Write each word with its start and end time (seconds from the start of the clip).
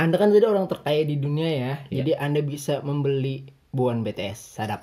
Anda 0.00 0.16
kan 0.16 0.32
jadi 0.32 0.48
orang 0.48 0.64
terkaya 0.64 1.04
di 1.04 1.20
dunia 1.20 1.44
ya. 1.44 1.72
Iya. 1.92 1.96
Jadi 2.00 2.12
Anda 2.16 2.40
bisa 2.40 2.80
membeli 2.80 3.44
buan 3.68 4.00
BTS 4.00 4.56
sadap. 4.56 4.80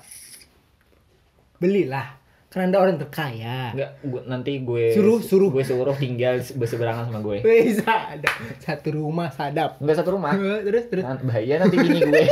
Belilah. 1.58 2.14
Karena 2.48 2.70
Anda 2.70 2.78
orang 2.78 2.96
terkaya. 2.96 3.74
Enggak, 3.74 3.90
gua, 4.06 4.20
nanti 4.24 4.62
gue 4.62 4.94
Suruh, 4.94 5.18
suruh. 5.20 5.50
gue 5.50 5.66
suruh 5.66 5.98
tinggal 5.98 6.38
berseberangan 6.54 7.10
sama 7.10 7.18
gue. 7.20 7.42
Wih, 7.42 7.76
sadap. 7.76 8.34
Satu 8.62 8.88
rumah 8.94 9.28
sadap. 9.34 9.82
Enggak 9.82 9.96
satu 9.98 10.14
rumah. 10.14 10.32
terus 10.62 10.86
terus 10.86 11.02
Nah, 11.02 11.18
bahaya 11.18 11.54
nanti 11.60 11.76
bini 11.76 11.98
gue. 12.00 12.22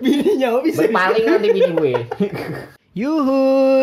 bininya 0.00 0.48
bisa 0.64 0.88
Berpaling 0.88 1.26
nanti 1.28 1.48
bini 1.52 1.70
gue. 1.70 1.94
Yuhu, 2.96 3.42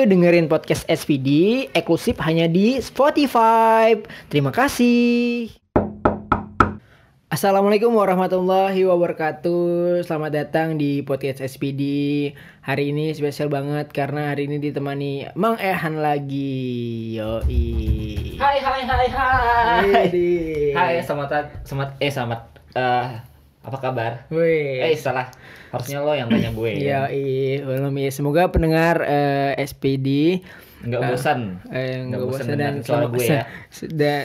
dengerin 0.09 0.49
podcast 0.49 0.89
SPD 0.89 1.29
eksklusif 1.71 2.17
hanya 2.25 2.49
di 2.49 2.81
Spotify. 2.81 3.93
Terima 4.27 4.49
kasih. 4.49 5.62
Assalamualaikum 7.33 7.97
warahmatullahi 7.97 8.85
wabarakatuh. 8.85 10.05
Selamat 10.05 10.37
datang 10.37 10.77
di 10.77 11.01
podcast 11.01 11.41
SPD. 11.41 11.81
Hari 12.61 12.93
ini 12.93 13.09
spesial 13.17 13.49
banget 13.49 13.89
karena 13.89 14.29
hari 14.29 14.45
ini 14.45 14.61
ditemani 14.61 15.33
Mang 15.33 15.57
Ehan 15.57 15.97
lagi. 15.97 17.17
Yoi. 17.17 17.65
Hai 18.37 18.61
hai 18.61 18.81
hai 18.85 19.07
hai. 19.09 19.81
Widih. 19.81 20.77
Hai, 20.77 21.01
selamat 21.01 21.65
selamat 21.65 21.89
eh 21.97 22.11
selamat 22.13 22.41
eh 22.77 23.17
apa 23.65 23.77
kabar? 23.81 24.29
Wih. 24.29 24.85
Eh 24.85 24.93
salah. 24.93 25.33
Harusnya 25.73 26.05
lo 26.05 26.13
yang 26.13 26.29
tanya 26.29 26.53
gue. 26.53 26.85
Iya, 26.85 27.09
ya. 27.09 27.17
iya, 27.17 27.65
belum 27.65 27.97
ya. 27.97 28.13
Semoga 28.13 28.53
pendengar 28.53 29.01
eh, 29.09 29.57
SPD 29.57 30.37
Enggak 30.83 30.99
Ah. 30.99 31.09
bosan. 31.09 31.41
eh, 31.69 32.03
nggak 32.03 32.07
Nggak 32.09 32.19
bosan 32.21 32.29
bosan 32.29 32.47
dan 32.49 32.57
dengan 32.59 32.75
suara 32.83 33.05
gue 33.07 33.23
ya. 33.23 33.43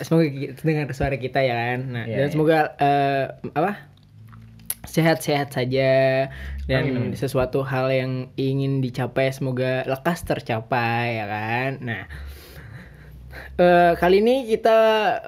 semoga 0.03 0.27
kita 0.29 0.61
dengar 0.61 0.87
suara 0.91 1.17
kita 1.17 1.41
ya 1.41 1.55
kan. 1.57 1.79
Nah, 1.89 2.05
Iya, 2.05 2.15
dan 2.15 2.27
iya. 2.27 2.33
semoga 2.33 2.59
eh, 2.77 3.25
apa? 3.53 3.73
Sehat-sehat 4.81 5.53
saja 5.53 5.91
dan 6.65 6.83
Amin. 6.83 7.13
sesuatu 7.13 7.61
hal 7.63 7.93
yang 7.93 8.13
ingin 8.35 8.81
dicapai 8.81 9.29
semoga 9.31 9.85
lekas 9.85 10.25
tercapai 10.25 11.17
ya 11.17 11.27
kan. 11.27 11.71
Nah, 11.81 12.03
eh, 13.57 13.93
kali 13.95 14.21
ini 14.21 14.47
kita 14.47 14.79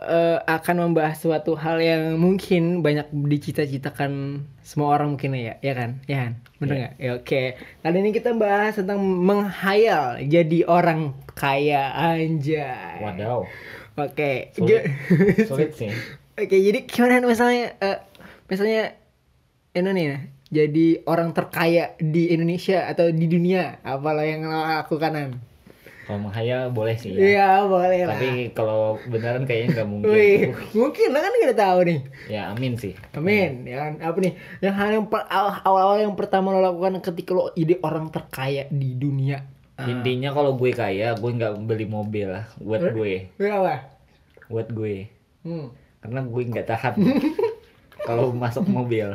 eh, 0.01 0.39
akan 0.43 0.77
membahas 0.87 1.17
suatu 1.17 1.55
hal 1.55 1.79
yang 1.79 2.17
mungkin 2.17 2.81
banyak 2.81 3.11
dicita-citakan 3.11 4.45
semua 4.61 4.95
orang 4.95 5.15
mungkin 5.15 5.35
ya, 5.35 5.59
ya 5.59 5.75
kan? 5.75 5.91
Ya 6.07 6.17
kan? 6.25 6.33
Bener 6.57 6.71
Iya. 6.71 6.81
nggak? 6.81 6.93
Ya, 6.97 7.11
oke. 7.17 7.43
Kali 7.81 7.97
ini 7.99 8.11
kita 8.11 8.31
bahas 8.33 8.75
tentang 8.75 9.01
menghayal 9.03 10.23
jadi 10.23 10.59
orang 10.65 11.13
kaya 11.33 11.91
anjay. 11.91 13.03
Wadaw. 13.03 13.45
Oke. 13.97 14.55
Sulit. 14.55 14.69
Ge- 14.69 14.87
Sulit 15.51 15.71
sih. 15.81 15.91
Oke, 16.37 16.57
jadi 16.57 16.87
gimana 16.87 17.21
misalnya 17.21 17.75
eh, 17.79 17.99
misalnya 18.47 18.95
ini 19.71 19.91
nih 19.91 20.09
jadi 20.51 20.87
orang 21.07 21.31
terkaya 21.31 21.95
di 21.97 22.35
Indonesia 22.35 22.91
atau 22.91 23.07
di 23.07 23.27
dunia 23.27 23.79
apa 23.81 24.09
lo 24.11 24.23
yang 24.23 24.43
lo 24.47 24.59
lakukan 24.59 25.39
Kalau 26.11 26.27
menghayal 26.27 26.75
boleh 26.75 26.99
sih 26.99 27.15
ya. 27.15 27.23
Iya 27.23 27.49
boleh 27.71 28.03
lah. 28.03 28.19
Tapi 28.19 28.51
kalau 28.51 28.99
beneran 29.07 29.47
kayaknya 29.47 29.79
nggak 29.79 29.89
mungkin. 29.89 30.11
Wih, 30.11 30.51
mungkin 30.75 31.09
lah 31.15 31.23
kan 31.23 31.35
kita 31.39 31.55
tahu 31.55 31.79
nih. 31.87 31.99
Ya 32.27 32.43
amin 32.51 32.75
sih. 32.75 32.99
Amin. 33.15 33.63
Ya 33.63 33.87
kan? 33.87 33.93
Apa 34.03 34.19
nih? 34.19 34.33
Yang 34.59 34.75
hal 34.75 34.89
yang 34.91 35.07
per- 35.07 35.31
awal-awal 35.31 36.03
yang 36.03 36.15
pertama 36.19 36.51
lo 36.51 36.59
lakukan 36.59 36.99
ketika 36.99 37.31
lo 37.31 37.55
ide 37.55 37.79
orang 37.79 38.11
terkaya 38.11 38.67
di 38.67 38.99
dunia. 38.99 39.47
Ah. 39.79 39.87
Intinya 39.87 40.35
kalau 40.35 40.59
gue 40.59 40.75
kaya, 40.75 41.15
gue 41.15 41.31
nggak 41.31 41.63
beli 41.63 41.87
mobil 41.87 42.27
lah 42.27 42.51
buat 42.59 42.91
gue, 42.91 43.31
Itu 43.33 43.47
apa? 43.47 43.87
buat 44.51 44.67
gue. 44.67 45.07
Hmm. 45.47 45.71
Karena 46.03 46.27
gue 46.27 46.43
nggak 46.43 46.67
tahan 46.67 46.95
kalau 48.11 48.35
masuk 48.35 48.65
mobil. 48.67 49.09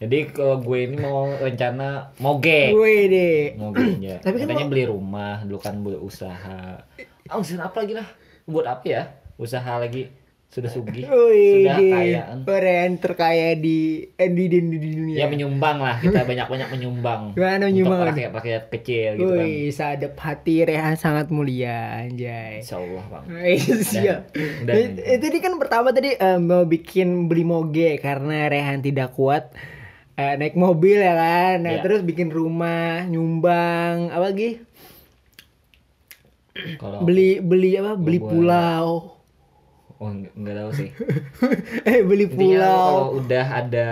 Jadi 0.00 0.18
kalau 0.30 0.58
gue 0.58 0.78
ini 0.82 0.96
mau 0.96 1.28
rencana 1.30 2.10
moge, 2.18 2.72
Wih 2.72 3.02
deh. 3.06 3.42
moge 3.54 3.84
aja. 3.98 4.14
Tapi 4.20 4.36
kan 4.36 4.46
Katanya 4.48 4.66
lo- 4.66 4.70
beli 4.70 4.84
rumah, 4.86 5.36
dulu 5.42 5.58
kan 5.58 5.74
buat 5.80 5.98
usaha. 5.98 6.80
Ah, 7.28 7.36
usaha 7.36 7.62
apa 7.62 7.76
lagi 7.80 7.94
lah? 7.94 8.08
Buat 8.44 8.66
apa 8.68 8.84
ya? 8.84 9.02
Usaha 9.36 9.78
lagi 9.78 10.10
sudah 10.52 10.68
sugih, 10.68 11.08
sudah 11.56 11.80
kaya. 11.80 12.20
Orang 12.38 13.00
terkaya 13.00 13.56
di 13.56 14.04
eh, 14.12 14.28
di, 14.28 14.44
di, 14.46 14.58
di 14.60 14.88
dunia. 14.92 15.16
Ya 15.16 15.26
menyumbang 15.26 15.80
lah 15.80 15.96
kita 15.96 16.22
banyak-banyak 16.28 16.68
menyumbang. 16.68 17.32
Gimana 17.32 17.66
menyumbang? 17.66 17.98
Untuk 17.98 18.12
rakyat-rakyat 18.12 18.62
kecil 18.68 19.10
gitu 19.16 19.32
kan. 19.32 19.48
Sadap 19.72 20.14
hati 20.14 20.54
Rehan 20.62 20.94
sangat 20.94 21.32
mulia 21.32 22.04
anjay. 22.04 22.60
Insya 22.60 22.76
Allah 22.76 23.04
bang. 23.08 23.24
Siap. 23.80 24.20
dan- 24.62 25.00
Itu 25.00 25.24
tadi 25.24 25.38
kan 25.40 25.56
pertama 25.56 25.88
tadi 25.88 26.12
eh, 26.12 26.36
mau 26.36 26.62
bikin 26.62 27.26
beli 27.26 27.42
moge 27.42 27.96
karena 27.96 28.44
Rehan 28.46 28.78
tidak 28.78 29.16
kuat 29.16 29.56
eh, 30.14 30.36
naik 30.36 30.52
mobil 30.52 31.00
ya 31.00 31.16
kan. 31.16 31.64
Nah, 31.64 31.72
Iya. 31.72 31.82
terus 31.82 32.04
bikin 32.04 32.28
rumah, 32.28 33.08
nyumbang, 33.08 34.12
apa 34.12 34.28
lagi? 34.28 34.60
Kalau 36.76 37.00
Beli 37.00 37.40
beli 37.40 37.80
apa? 37.80 37.96
Beli 37.96 38.20
pulau. 38.20 39.16
Oh 40.02 40.10
nggak 40.10 40.54
tahu 40.56 40.70
sih. 40.74 40.90
eh, 41.88 42.02
beli 42.02 42.26
Intinya 42.26 42.42
pulau. 42.58 42.82
kalau 42.82 43.06
udah 43.16 43.46
ada 43.46 43.88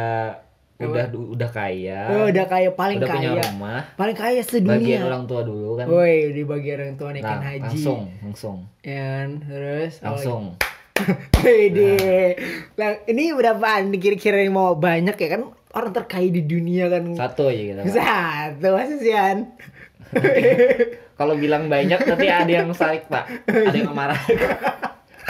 udah 0.80 1.04
udah 1.12 1.50
kaya, 1.50 2.00
Oh, 2.08 2.24
udah 2.26 2.46
kaya 2.46 2.72
paling 2.72 2.98
udah 2.98 3.06
punya 3.06 3.30
kaya. 3.30 3.42
rumah, 3.46 3.80
Paling 3.94 4.16
kaya 4.16 4.40
bagian 4.40 4.48
sedunia. 4.48 4.98
orang 5.04 5.24
tua 5.24 5.44
dulu 5.44 5.76
kan. 5.76 5.86
Woi, 5.86 6.32
di 6.32 6.42
bagian 6.42 6.78
orang 6.80 6.96
tua 6.96 7.08
naikin 7.12 7.28
Nah, 7.30 7.38
haji. 7.38 7.60
langsung, 7.68 8.00
langsung, 8.18 8.56
Ya 8.80 8.96
kan? 8.96 9.28
Terus 9.44 9.92
lagi? 9.94 10.06
langsung. 10.08 10.42
Wede. 11.44 11.94
Lah, 12.74 12.90
ini 13.06 13.30
berapaan 13.30 13.92
kira-kira 13.94 14.40
yang 14.40 14.52
mau 14.52 14.72
banyak 14.74 15.14
ya 15.14 15.28
kan 15.30 15.42
orang 15.70 15.92
terkaya 15.92 16.28
di 16.28 16.42
dunia 16.42 16.88
kan. 16.88 17.12
Satu 17.14 17.46
aja 17.46 17.60
kita. 17.62 17.80
Pak. 17.80 17.92
Satu 17.92 18.68
masih 18.74 18.98
sian. 18.98 19.38
Kalau 21.14 21.36
bilang 21.36 21.68
banyak 21.68 22.00
nanti 22.00 22.26
ada 22.26 22.48
yang 22.48 22.72
sarik 22.72 23.04
pak, 23.04 23.28
ada 23.46 23.76
yang 23.76 23.92
marah. 23.92 24.16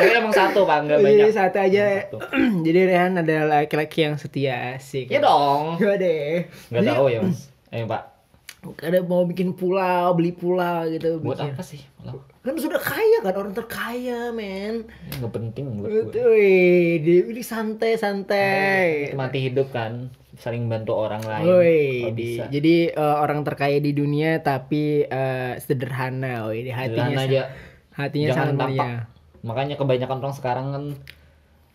Tapi 0.00 0.12
emang 0.14 0.32
satu 0.32 0.64
pak, 0.64 0.78
nggak 0.82 0.98
banyak. 0.98 1.18
Jadi 1.20 1.32
satu 1.32 1.56
aja. 1.60 1.82
Satu. 2.00 2.16
Jadi 2.66 2.80
Rehan 2.82 3.12
adalah 3.14 3.44
laki-laki 3.58 3.98
yang 4.02 4.16
setia 4.16 4.74
asik. 4.74 5.06
Ya 5.06 5.20
dong. 5.20 5.76
Gak 5.76 5.96
deh. 5.96 6.48
Jadi, 6.66 6.86
tahu 6.86 7.06
ya 7.06 7.20
mas. 7.20 7.52
Ayo 7.68 7.84
pak. 7.84 8.02
Ada 8.60 9.00
mau 9.00 9.24
bikin 9.24 9.52
pulau, 9.52 10.12
beli 10.12 10.32
pulau 10.32 10.84
gitu. 10.86 11.16
Buat 11.18 11.40
bikin. 11.40 11.50
apa 11.50 11.62
sih? 11.62 11.80
Malah, 11.96 12.20
Kan 12.40 12.56
sudah 12.56 12.76
kaya 12.76 13.20
kan 13.20 13.34
orang 13.34 13.52
terkaya 13.52 14.28
men. 14.30 14.88
nggak 15.10 15.28
penting 15.30 15.64
buat 15.76 15.88
gue. 16.08 16.24
Wih, 16.26 16.90
di- 16.98 17.24
ini 17.26 17.42
santai-santai. 17.42 19.12
Mati 19.12 19.38
hidup 19.42 19.68
kan, 19.70 20.08
saling 20.34 20.64
bantu 20.66 20.92
orang 20.94 21.20
lain. 21.20 21.44
Di- 22.10 22.12
bisa. 22.12 22.48
jadi 22.48 22.76
eh, 22.90 23.16
orang 23.18 23.40
terkaya 23.42 23.76
di 23.76 23.92
dunia 23.92 24.40
tapi 24.40 25.02
eh, 25.02 25.54
sederhana, 25.58 26.44
woi, 26.44 26.60
di 26.62 26.70
hatinya 26.70 27.12
Sederhana 27.12 27.22
aja. 27.22 27.42
hatinya 27.94 28.26
Jangan 28.26 28.40
sangat 28.42 28.54
tampak. 28.58 28.68
mulia. 28.70 29.19
Makanya 29.40 29.74
kebanyakan 29.74 30.20
orang 30.20 30.36
sekarang 30.36 30.66
kan 30.70 30.84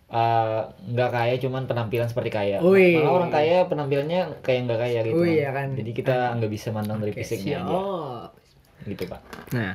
eh, 0.06 0.62
nggak 0.86 1.09
kaya 1.12 1.34
cuman 1.38 1.66
penampilan 1.66 2.08
seperti 2.08 2.30
kaya. 2.30 2.58
Wih. 2.62 3.02
Malah 3.02 3.14
orang 3.16 3.31
kaya 3.31 3.66
penampilannya 3.66 4.42
kayak 4.42 4.59
nggak 4.66 4.80
kaya 4.80 5.00
gitu. 5.03 5.18
Wih, 5.18 5.42
ya 5.42 5.50
kan. 5.50 5.74
Jadi 5.74 5.92
kita 5.92 6.16
nggak 6.36 6.52
bisa 6.52 6.70
mandang 6.70 6.98
dari 6.98 7.12
fisiknya 7.12 7.62
aja. 7.62 7.80
Gitu, 8.86 9.04
Pak. 9.06 9.22
Nah, 9.52 9.74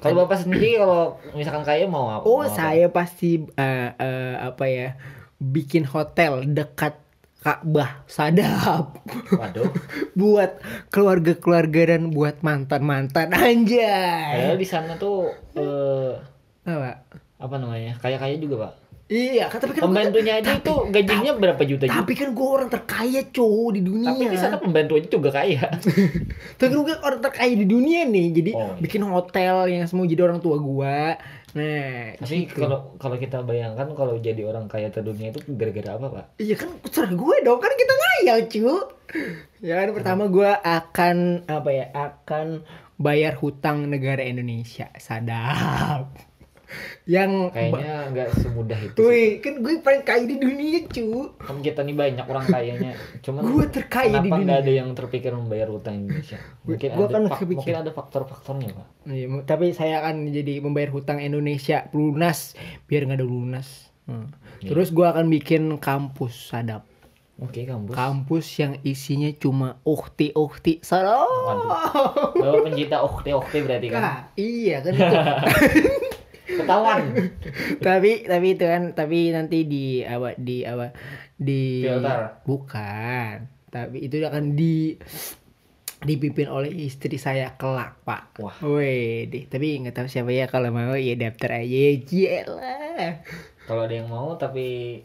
Kalau 0.00 0.24
Bapak 0.24 0.42
sendiri 0.42 0.80
kalau 0.80 1.14
misalkan 1.30 1.62
kaya 1.62 1.86
mau 1.86 2.10
apa? 2.10 2.24
oh 2.26 2.42
Mau 2.42 2.48
apa? 2.48 2.50
saya 2.50 2.90
pasti 2.90 3.38
eh, 3.54 3.90
eh, 3.94 4.34
apa 4.40 4.64
ya 4.66 4.98
bikin 5.38 5.86
hotel 5.86 6.42
dekat 6.48 6.98
Ka'bah 7.38 8.06
sadap 8.06 8.98
Waduh. 9.30 9.70
buat 10.18 10.58
keluarga-keluarga 10.90 11.94
dan 11.94 12.10
buat 12.10 12.38
mantan-mantan 12.40 13.30
anjay. 13.46 14.38
Padahal 14.42 14.58
di 14.58 14.66
sana 14.66 14.94
tuh 14.94 15.30
eh 15.54 16.14
Apa? 16.62 17.02
apa 17.42 17.54
namanya? 17.58 17.98
Kaya-kaya 17.98 18.38
juga, 18.38 18.70
Pak. 18.70 18.72
Iya, 19.12 19.44
kan 19.52 19.60
tapi 19.60 19.76
kan 19.76 19.82
Pembantunya 19.92 20.40
aja 20.40 20.56
itu 20.56 20.74
gajinya 20.88 21.36
berapa 21.36 21.60
juta 21.68 21.84
tapi 21.84 22.16
kan 22.16 22.32
gue 22.32 22.48
orang 22.48 22.72
terkaya 22.72 23.20
cowok 23.28 23.70
di 23.76 23.80
dunia. 23.84 24.08
Tapi 24.08 24.24
di 24.24 24.38
sana 24.40 24.56
pembantu 24.56 24.96
aja 24.96 25.08
juga 25.12 25.28
kaya. 25.28 25.68
Tapi 26.60 26.72
gue 26.72 26.96
orang 26.96 27.20
terkaya 27.20 27.52
di 27.52 27.66
dunia 27.68 28.08
nih, 28.08 28.26
jadi 28.32 28.50
Oh, 28.56 28.72
iya. 28.72 28.80
bikin 28.80 29.04
hotel 29.04 29.68
yang 29.68 29.84
semua 29.84 30.08
jadi 30.08 30.24
orang 30.24 30.40
tua 30.40 30.56
gua. 30.56 31.20
Nah, 31.52 32.16
Tapi 32.16 32.48
gitu. 32.48 32.64
kalau 32.64 32.96
kalau 32.96 33.16
kita 33.20 33.44
bayangkan 33.44 33.92
kalau 33.92 34.16
jadi 34.16 34.48
orang 34.48 34.64
kaya 34.72 34.88
terdunia 34.88 35.28
itu 35.28 35.44
gara-gara 35.52 36.00
apa, 36.00 36.06
Pak? 36.08 36.26
iya 36.40 36.56
kan 36.56 36.72
terserah 36.80 37.12
gue 37.12 37.36
dong, 37.44 37.60
kan 37.60 37.72
kita 37.76 37.92
ngayal 37.92 38.38
cu. 38.48 38.66
Ya 39.60 39.74
kan 39.76 39.88
pertama 39.92 40.24
gua 40.32 40.56
akan 40.64 41.44
apa 41.52 41.68
ya, 41.68 41.86
akan 41.92 42.64
bayar 42.96 43.36
hutang 43.36 43.92
negara 43.92 44.24
Indonesia, 44.24 44.88
sadap. 44.96 46.31
Yang 47.04 47.50
Kayaknya 47.50 47.94
nggak 48.10 48.28
semudah 48.36 48.78
itu. 48.78 48.98
Wih, 48.98 49.38
kan 49.38 49.58
gue 49.58 49.72
paling 49.78 50.02
kaya 50.02 50.22
di 50.22 50.36
dunia, 50.36 50.80
cu. 50.86 51.34
Kan 51.36 51.58
kita 51.58 51.82
nih 51.82 51.94
banyak 51.94 52.24
orang 52.24 52.46
kayanya. 52.46 52.92
Cuman 53.20 53.40
Gue 53.44 53.66
terkaya 53.66 54.18
di 54.18 54.28
dunia. 54.28 54.44
nggak 54.44 54.60
ada 54.62 54.72
yang 54.72 54.88
terpikir 54.92 55.32
membayar 55.32 55.68
utang 55.68 56.02
Indonesia? 56.02 56.38
Mungkin 56.62 56.88
Gua 56.92 57.06
ada 57.06 57.14
kan 57.14 57.22
kepikir. 57.34 57.56
mungkin 57.58 57.76
ada 57.78 57.90
faktor-faktornya, 57.90 58.68
Pak. 58.72 58.86
Iya, 59.06 59.26
tapi 59.42 59.66
saya 59.72 60.00
akan 60.00 60.28
jadi 60.28 60.54
membayar 60.58 60.90
hutang 60.90 61.18
Indonesia 61.18 61.90
lunas 61.90 62.54
biar 62.86 63.04
nggak 63.04 63.18
ada 63.18 63.26
lunas. 63.26 63.92
Hmm. 64.04 64.30
Iya. 64.58 64.70
Terus 64.70 64.90
gue 64.90 65.04
akan 65.04 65.26
bikin 65.28 65.62
kampus 65.78 66.50
sadap. 66.50 66.86
Oke, 67.40 67.66
kampus. 67.66 67.96
Kampus 67.96 68.46
yang 68.54 68.78
isinya 68.82 69.26
cuma 69.34 69.82
ukti-ukti. 69.82 70.78
Salah. 70.78 71.26
Bawa 72.30 72.62
pencinta 72.62 73.02
okte-okte 73.02 73.66
berarti 73.66 73.88
kan. 73.90 73.98
Nah, 73.98 74.16
iya 74.38 74.78
kan. 74.78 74.94
Ketahuan. 76.58 77.02
tapi 77.86 78.26
tapi 78.28 78.46
itu 78.58 78.64
kan 78.68 78.82
tapi 78.92 79.32
nanti 79.32 79.64
di 79.64 80.04
apa 80.04 80.36
di 80.36 80.66
apa 80.66 80.92
di 81.38 81.86
Filter. 81.86 82.42
bukan 82.44 83.34
tapi 83.72 84.04
itu 84.04 84.20
akan 84.20 84.52
di 84.52 84.94
dipimpin 86.02 86.50
oleh 86.50 86.68
istri 86.82 87.14
saya 87.14 87.54
kelak 87.54 88.02
pak 88.02 88.34
Wah. 88.42 88.58
Deh. 88.60 89.46
tapi 89.46 89.78
nggak 89.80 89.94
tahu 89.94 90.06
siapa 90.10 90.34
ya 90.34 90.50
kalau 90.50 90.74
mau 90.74 90.98
ya 90.98 91.14
daftar 91.14 91.62
aja 91.62 91.82
lah 92.50 93.14
Kalau 93.62 93.86
ada 93.86 93.94
yang 93.94 94.10
mau 94.10 94.34
tapi 94.34 95.00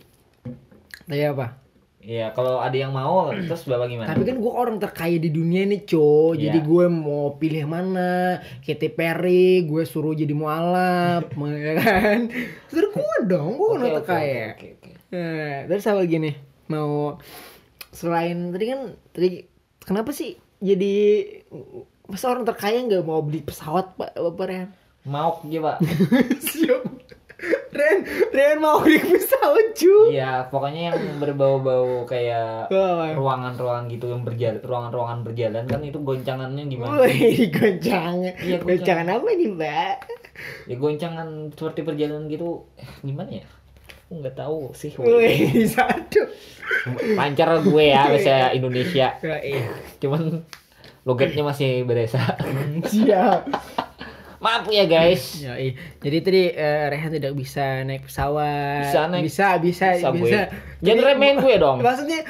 tapi 1.06 1.24
apa 1.24 1.67
ya 2.08 2.32
kalau 2.32 2.64
ada 2.64 2.72
yang 2.72 2.96
mau 2.96 3.28
terus 3.36 3.68
Bapak 3.68 3.92
gimana? 3.92 4.08
tapi 4.08 4.24
kan 4.24 4.40
gue 4.40 4.48
orang 4.50 4.80
terkaya 4.80 5.20
di 5.20 5.28
dunia 5.28 5.68
nih 5.68 5.84
co 5.84 6.32
Iya. 6.32 6.56
jadi 6.56 6.60
gue 6.64 6.86
mau 6.88 7.36
pilih 7.36 7.68
mana 7.68 8.40
Katy 8.64 8.90
Perry 8.90 9.68
gue 9.68 9.84
suruh 9.84 10.16
jadi 10.16 10.32
mualaf 10.32 11.28
ya 11.68 11.74
kan 11.76 12.32
terus 12.72 12.96
gue 12.96 13.16
dong 13.28 13.60
gue 13.60 13.70
kan 13.76 13.82
oke, 13.84 13.96
terkaya 14.00 14.56
oke, 14.56 14.68
oke, 14.72 14.88
oke. 14.88 14.92
Nah, 15.08 15.68
terus 15.68 15.84
apa 15.84 16.00
lagi 16.00 16.16
nih? 16.20 16.36
Mau 16.68 17.16
selain 17.92 18.52
tadi 18.52 18.66
kan 18.68 18.80
tadi 19.12 19.28
kenapa 19.80 20.12
sih 20.12 20.36
jadi 20.60 20.96
masa 22.04 22.28
orang 22.28 22.44
terkaya 22.44 22.80
nggak 22.84 23.04
mau 23.04 23.20
beli 23.20 23.40
pesawat 23.40 23.96
pak 23.96 24.16
Bapak 24.16 24.46
Ren? 24.48 24.68
Mau 25.04 25.40
aja, 25.40 25.60
Pak. 25.64 25.78
Siap. 26.52 26.84
Ren, 27.78 27.98
Ren 28.34 28.58
mau 28.58 28.82
beli 28.82 28.98
pesawat 28.98 29.78
cu. 29.78 30.10
Iya, 30.10 30.50
pokoknya 30.50 30.92
yang 30.92 31.00
berbau-bau 31.22 32.04
kayak 32.10 32.74
ruangan-ruangan 33.14 33.86
gitu 33.94 34.10
yang 34.10 34.26
berjalan, 34.26 34.60
ruangan-ruangan 34.66 35.20
berjalan 35.22 35.64
kan 35.70 35.82
itu 35.86 36.02
goncangannya 36.02 36.64
gimana? 36.66 37.06
Wih, 37.06 37.54
goncangan. 37.54 38.34
Iya, 38.42 38.58
goncangan. 38.58 38.66
goncangan 38.66 39.08
apa 39.14 39.28
nih, 39.38 39.50
Mbak? 39.54 39.96
Ya 40.66 40.76
goncangan 40.82 41.28
seperti 41.54 41.80
perjalanan 41.86 42.26
gitu, 42.28 42.66
eh, 42.82 42.90
gimana 43.06 43.30
ya? 43.30 43.46
Aku 44.08 44.24
nggak 44.24 44.36
tahu 44.40 44.72
sih. 44.74 44.92
Wih, 44.98 45.68
satu. 45.70 46.26
Lancar 47.14 47.60
gue 47.62 47.86
ya 47.92 48.08
bahasa 48.08 48.56
Indonesia. 48.56 49.20
Cuman 50.00 50.42
logatnya 51.04 51.44
masih 51.44 51.84
berasa. 51.84 52.20
Siap. 52.88 53.48
Maaf 54.38 54.66
ya 54.68 54.86
guys. 54.86 55.24
Ya, 55.44 55.54
iya. 55.56 55.74
Jadi 55.98 56.18
tadi 56.20 56.42
eh, 56.50 56.86
Rehan 56.88 57.12
tidak 57.12 57.34
bisa 57.34 57.82
naik 57.82 58.06
pesawat. 58.06 58.86
Bisa 58.86 59.02
naik- 59.08 59.26
Bisa, 59.26 59.48
bisa, 59.58 59.88
bisa 59.96 60.10
bisa. 60.12 60.40
Jangan 60.80 61.04
remehin 61.08 61.38
gue 61.40 61.56
dong. 61.64 61.80
Maksudnya 61.80 62.22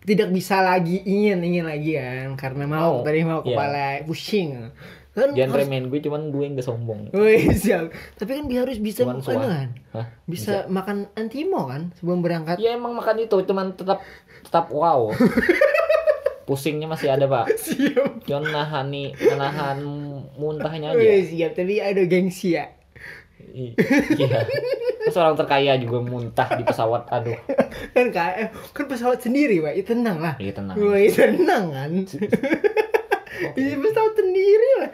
tidak 0.00 0.30
bisa 0.30 0.60
lagi 0.60 1.02
ingin 1.02 1.42
ingin 1.42 1.66
lagi 1.66 1.94
kan 1.94 2.28
karena 2.36 2.64
mau 2.64 3.02
Mau. 3.02 3.04
tadi 3.04 3.20
mau 3.20 3.40
Iya. 3.40 3.46
kepala 3.48 3.84
pusing. 4.04 4.70
Kan 5.10 5.32
Jangan 5.32 5.48
harus- 5.50 5.60
remehin 5.64 5.84
gue, 5.88 5.98
cuman 5.98 6.22
gue 6.28 6.42
yang 6.42 6.54
gak 6.54 6.66
sombong. 6.66 7.00
Wih, 7.10 7.48
siap. 7.50 7.88
Tapi 8.14 8.30
kan 8.32 8.44
dia 8.46 8.60
harus 8.62 8.76
bisa 8.76 9.02
Cuman 9.02 9.18
suah. 9.18 9.40
kan? 9.42 9.68
Hah? 9.90 10.06
Bisa 10.24 10.68
makan 10.68 11.08
antimo 11.12 11.64
kan 11.64 11.90
sebelum 11.94 12.20
berangkat. 12.20 12.56
Ya 12.56 12.72
emang 12.72 12.92
makan 12.92 13.16
itu, 13.18 13.36
cuman 13.42 13.72
tetap 13.72 14.04
tetap 14.42 14.68
wow. 14.68 15.08
Pusingnya 16.46 16.86
masih 16.86 17.10
ada 17.10 17.26
pak. 17.26 17.50
Siap. 17.58 18.22
Cuman 18.22 18.44
nahan 18.46 18.86
nih, 18.86 19.10
menahan 19.18 19.78
muntahnya 20.34 20.92
aja. 20.92 21.22
Siap. 21.22 21.52
Tapi 21.54 21.78
ada 21.78 22.02
gengsi 22.04 22.58
ya. 22.58 22.66
Iya. 23.56 23.76
Terus 25.06 25.16
orang 25.22 25.38
terkaya 25.38 25.78
juga 25.78 26.02
muntah 26.02 26.48
di 26.58 26.66
pesawat. 26.66 27.08
Aduh. 27.14 27.38
Kan 27.94 28.10
kan, 28.10 28.50
kan 28.74 28.84
pesawat 28.90 29.22
sendiri, 29.22 29.62
Pak. 29.62 29.72
Ya, 29.78 29.84
tenang 29.86 30.18
lah. 30.18 30.34
Iya 30.42 30.52
tenang. 30.58 30.76
Wih, 30.76 31.08
tenang 31.12 31.64
kan. 31.72 31.90
Iya, 33.36 33.76
pesawat 33.76 34.16
sendiri 34.16 34.70
lah. 34.80 34.90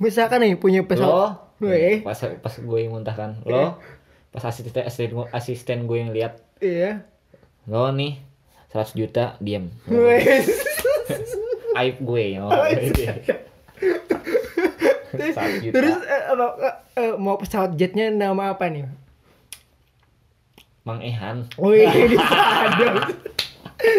Misalkan 0.00 0.40
nih 0.40 0.56
punya 0.56 0.80
Lo, 0.82 0.88
pesawat. 0.88 1.32
Wih. 1.60 2.00
pas 2.00 2.16
pas 2.16 2.54
gue 2.56 2.78
yang 2.80 2.96
muntah 2.96 3.12
kan. 3.12 3.44
Lo, 3.44 3.76
pas 4.32 4.44
asisten 4.48 4.72
asisten, 4.88 5.12
asisten 5.36 5.84
gue 5.84 5.98
yang 6.00 6.16
lihat. 6.16 6.40
Iya. 6.64 7.04
Lo 7.68 7.92
nih 7.92 8.24
100 8.72 8.96
juta 8.96 9.36
diam. 9.44 9.68
Aib 11.78 12.00
gue 12.00 12.22
ya. 12.40 12.48
Oh, 15.18 15.26
iya. 15.26 15.34
100 15.34 15.64
juta. 15.64 15.74
Terus 15.74 15.96
apa, 16.06 16.46
eh, 16.62 16.74
eh, 17.02 17.12
mau 17.18 17.36
pesawat 17.36 17.70
jetnya 17.74 18.08
nama 18.08 18.54
apa 18.54 18.70
nih? 18.70 18.86
Mang 20.86 21.04
Ehan. 21.04 21.44
Wih, 21.60 21.84
ada. 21.84 23.12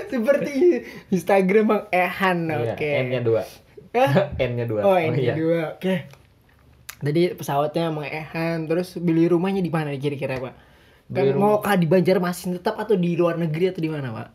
Seperti 0.10 0.84
Instagram 1.14 1.66
Bang 1.70 1.84
Ehan, 1.94 2.50
Iya, 2.50 2.74
oke. 2.74 2.90
N-nya 3.06 3.22
2. 3.22 3.96
Hah? 3.96 4.12
N-nya 4.50 4.66
2. 4.66 4.82
Oh, 4.82 4.98
ini 4.98 5.30
dua, 5.38 5.78
oke. 5.78 5.96
Tadi 7.00 7.22
pesawatnya 7.38 7.94
Bang 7.94 8.10
Ehan, 8.10 8.68
terus 8.68 8.98
beli 8.98 9.30
rumahnya 9.30 9.62
di 9.64 9.72
mana 9.72 9.94
kira-kira, 9.96 10.42
Pak? 10.42 10.56
Kan 11.10 11.26
Beli 11.26 11.34
mau 11.38 11.58
kah 11.58 11.74
di 11.74 11.90
Banjarmasin 11.90 12.58
tetap 12.62 12.78
atau 12.78 12.94
di 12.94 13.18
luar 13.18 13.38
negeri 13.38 13.70
atau 13.74 13.82
di 13.82 13.90
mana, 13.90 14.14
Pak? 14.14 14.30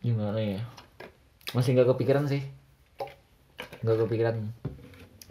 Gimana 0.00 0.38
ya? 0.38 0.60
Masih 1.52 1.76
nggak 1.76 1.92
kepikiran 1.96 2.24
sih. 2.28 2.40
Nggak 3.84 4.06
kepikiran. 4.06 4.36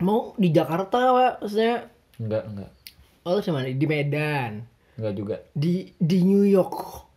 Mau 0.02 0.34
di 0.36 0.50
Jakarta, 0.50 0.98
Pak? 1.14 1.34
Maksudnya 1.42 1.88
Nggak, 2.18 2.44
nggak. 2.54 2.72
Oh, 3.24 3.38
terus 3.38 3.54
mana? 3.54 3.70
Di 3.70 3.86
Medan. 3.86 4.52
Nggak 4.98 5.14
juga. 5.14 5.36
Di 5.54 5.94
di 5.96 6.18
New 6.22 6.42
York. 6.44 7.08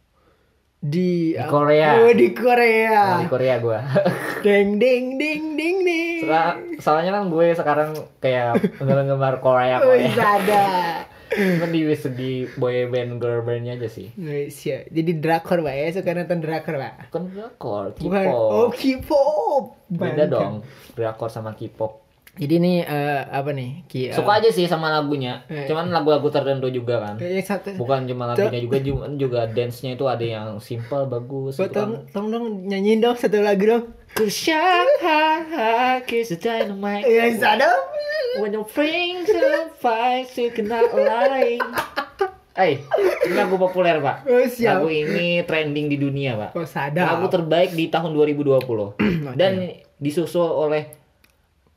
Di, 0.85 1.33
Di 1.33 1.45
Korea. 1.49 1.97
Oh, 1.97 2.13
di 2.13 2.29
Oh, 2.29 2.33
Korea. 2.37 3.01
di 3.17 3.29
Korea 3.29 3.55
gue. 3.57 3.79
Deng 4.45 4.77
deng 4.77 5.17
deng 5.17 5.57
deng 5.57 5.77
deng. 5.81 6.21
Soalnya, 6.21 6.77
soalnya 6.77 7.11
kan 7.17 7.25
gue 7.33 7.47
sekarang 7.57 7.91
kayak 8.21 8.53
penggemar 8.77 9.41
Korea 9.41 9.81
Korea. 9.81 10.13
ada. 10.13 10.65
Cuman 11.35 11.73
di 11.73 11.83
di 12.15 12.31
boy 12.61 12.93
band 12.93 13.17
girl 13.17 13.41
bandnya 13.43 13.81
aja 13.81 13.89
sih. 13.89 14.13
Siap. 14.47 14.93
Jadi 14.93 15.11
drakor, 15.19 15.65
Pak 15.65 15.73
ya. 15.75 15.87
Suka 15.91 16.13
nonton 16.13 16.39
drakor, 16.45 16.77
Pak. 16.77 16.95
Kan 17.09 17.33
drakor, 17.33 17.97
Bukan. 17.97 18.25
K-pop. 18.29 18.53
Oh, 18.53 18.69
K-pop. 18.69 19.65
Beda 19.89 20.25
dong. 20.29 20.61
Drakor 20.93 21.33
sama 21.33 21.57
K-pop. 21.57 22.04
Jadi 22.35 22.55
nih 22.59 22.77
eh, 22.83 23.21
apa 23.31 23.55
nih? 23.55 23.87
Ki, 23.87 24.11
eh, 24.11 24.15
Suka 24.15 24.43
aja 24.43 24.51
sih 24.51 24.67
sama 24.67 24.91
lagunya. 24.91 25.47
Eh. 25.47 25.71
Cuman 25.71 25.95
lagu-lagu 25.95 26.27
tertentu 26.35 26.67
juga 26.67 26.99
kan. 26.99 27.15
Yang 27.23 27.47
satu. 27.47 27.79
Bukan 27.79 28.11
cuma 28.11 28.35
lagunya 28.35 28.59
juga, 28.59 28.79
juga 28.83 29.07
juga 29.15 29.41
dance-nya 29.47 29.95
itu 29.95 30.05
ada 30.11 30.25
yang 30.27 30.49
simple 30.59 31.07
bagus. 31.07 31.63
Gitu 31.63 31.71
kan. 31.71 32.03
tolong, 32.11 32.31
dong 32.35 32.47
nyanyiin 32.67 32.99
dong 32.99 33.15
satu 33.15 33.39
lagu 33.39 33.63
dong. 33.63 33.85
Ku 34.15 34.27
Shanghai 34.31 36.03
kiss 36.07 36.31
the 36.31 36.39
dynamite 36.39 37.07
Ya 37.07 37.31
sadap. 37.35 37.75
When 38.39 38.51
your 38.51 38.67
things 38.67 39.31
are 39.31 39.71
fine 39.79 40.27
you 40.35 40.51
cannot 40.51 40.91
lie 40.91 41.59
Eh, 42.55 42.79
ini 43.27 43.35
lagu 43.35 43.59
populer 43.59 43.99
pak 43.99 44.27
Oh, 44.31 44.47
siap. 44.47 44.79
Lagu 44.83 44.91
ini 44.91 45.43
trending 45.43 45.91
di 45.91 45.99
dunia 45.99 46.39
pak 46.39 46.51
Oh 46.55 46.67
sadap. 46.67 47.19
Lagu 47.19 47.27
terbaik 47.27 47.75
di 47.75 47.91
tahun 47.91 48.15
2020 48.15 48.63
Dan 49.41 49.83
disusul 49.99 50.47
oleh 50.47 51.04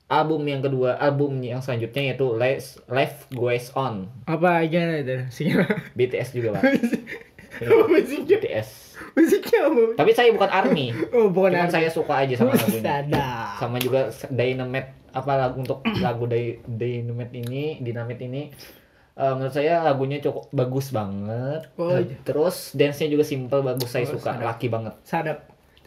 album 0.07 0.41
yang 0.43 0.59
kedua 0.59 0.95
Album 0.95 1.39
yang 1.39 1.59
selanjutnya 1.59 2.01
yaitu 2.07 2.27
Life, 2.31 2.79
Life 2.87 3.27
Goes 3.29 3.71
On 3.73 4.07
apa 4.23 4.63
gimana 4.63 4.99
itu? 4.99 5.15
Musiknya. 5.21 5.67
BTS 5.93 6.29
juga 6.31 6.47
pak 6.53 6.63
Musiknya. 7.87 8.37
BTS 8.37 8.69
Musiknya 9.13 9.59
apa? 9.63 9.81
Tapi 9.95 10.11
saya 10.11 10.29
bukan 10.29 10.47
ARMY 10.47 10.87
Oh 11.11 11.27
bukan 11.27 11.51
Cuman 11.51 11.65
arti. 11.65 11.75
saya 11.75 11.89
suka 11.89 12.13
aja 12.17 12.33
sama 12.35 12.53
lagunya 12.53 13.23
sama 13.55 13.75
juga 13.77 14.01
Dynamite 14.29 14.89
apa 15.09 15.31
lagu 15.35 15.55
untuk 15.57 15.79
lagu 15.97 16.23
Dy- 16.25 16.61
Dynamite 16.63 17.33
ini 17.35 17.63
Dynamite 17.77 18.21
ini 18.23 18.41
eh, 19.13 19.33
menurut 19.33 19.51
saya 19.51 19.81
lagunya 19.81 20.19
cukup 20.19 20.47
bagus 20.51 20.89
banget 20.89 21.65
Oh, 21.75 21.89
iya. 21.91 22.15
terus 22.21 22.71
dance-nya 22.71 23.09
juga 23.09 23.23
simple 23.23 23.59
bagus 23.59 23.89
saya 23.89 24.05
Oh, 24.05 24.13
suka 24.13 24.31
sadap. 24.31 24.45
laki 24.47 24.67
banget 24.67 24.93
Sadap. 25.01 25.37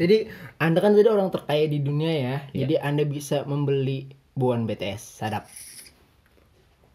Jadi 0.01 0.17
Anda 0.57 0.81
kan 0.81 0.97
tadi 0.97 1.05
orang 1.07 1.29
terkaya 1.29 1.65
di 1.65 1.79
dunia 1.79 2.09
ya. 2.09 2.37
Iya. 2.49 2.61
Jadi 2.65 2.75
Anda 2.79 3.05
bisa 3.05 3.45
membeli 3.45 4.09
buan 4.33 4.65
BTS. 4.65 5.21
Sadap. 5.21 5.45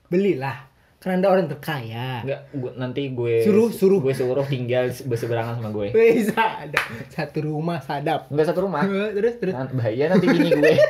Belilah. 0.07 0.74
Karena 0.97 1.21
Anda 1.21 1.29
orang 1.29 1.45
terkaya. 1.47 2.25
Enggak, 2.25 2.41
gua, 2.51 2.71
nanti 2.75 3.01
gue 3.07 3.45
Suruh, 3.45 3.69
suruh. 3.69 4.01
gue 4.01 4.09
suruh 4.12 4.41
tinggal 4.43 4.89
berseberangan 5.05 5.62
sama 5.62 5.69
gue 5.69 5.93
Wih, 5.93 6.25
sadap. 6.25 6.81
Satu 7.07 7.45
rumah 7.45 7.77
sadap. 7.79 8.25
enggak 8.27 8.45
satu 8.50 8.65
rumah 8.65 8.81
terus 9.13 9.38
terus 9.38 9.53
Nah, 9.53 9.69
bahaya 9.69 10.09
nanti 10.09 10.25
bini 10.25 10.50
gue 10.50 10.74